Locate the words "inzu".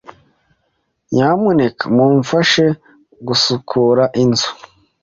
4.23-4.51